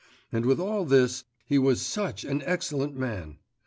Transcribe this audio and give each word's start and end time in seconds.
And 0.31 0.47
with 0.47 0.59
all 0.59 0.83
this 0.83 1.25
he 1.45 1.59
was 1.59 1.79
such 1.79 2.23
an 2.23 2.41
excellent 2.47 2.95
man! 2.97 3.37